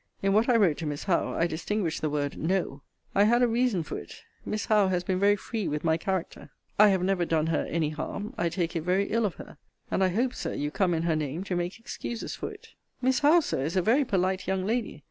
[0.23, 2.81] In what I wrote to Miss Howe, I distinguished the word KNOW.
[3.13, 4.23] I had a reason for it.
[4.43, 6.49] Miss Howe has been very free with my character.
[6.79, 8.33] I have never done her any harm.
[8.35, 9.59] I take it very ill of her.
[9.91, 12.69] And I hope, Sir, you come in her name to make excuses for it.
[12.99, 14.99] Miss Howe, Sir, is a very polite young lady.